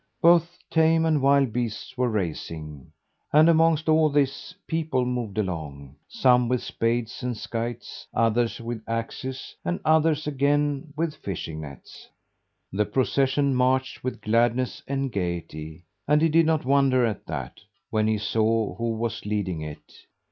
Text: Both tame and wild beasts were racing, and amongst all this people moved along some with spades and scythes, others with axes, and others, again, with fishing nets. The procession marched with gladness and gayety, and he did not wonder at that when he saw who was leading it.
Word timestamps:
Both 0.19 0.57
tame 0.71 1.05
and 1.05 1.21
wild 1.21 1.53
beasts 1.53 1.95
were 1.95 2.09
racing, 2.09 2.91
and 3.31 3.47
amongst 3.47 3.87
all 3.87 4.09
this 4.09 4.55
people 4.65 5.05
moved 5.05 5.37
along 5.37 5.95
some 6.07 6.49
with 6.49 6.63
spades 6.63 7.21
and 7.21 7.37
scythes, 7.37 8.07
others 8.11 8.59
with 8.59 8.81
axes, 8.87 9.55
and 9.63 9.79
others, 9.85 10.25
again, 10.25 10.91
with 10.97 11.13
fishing 11.17 11.61
nets. 11.61 12.07
The 12.73 12.85
procession 12.85 13.53
marched 13.53 14.03
with 14.03 14.21
gladness 14.21 14.81
and 14.87 15.11
gayety, 15.11 15.83
and 16.07 16.19
he 16.19 16.29
did 16.29 16.47
not 16.47 16.65
wonder 16.65 17.05
at 17.05 17.27
that 17.27 17.59
when 17.91 18.07
he 18.07 18.17
saw 18.17 18.73
who 18.77 18.93
was 18.97 19.23
leading 19.27 19.61
it. 19.61 19.93